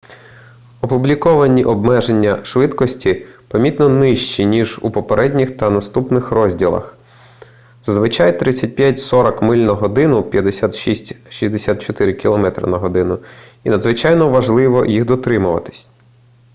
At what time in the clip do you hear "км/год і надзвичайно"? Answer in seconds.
12.13-14.29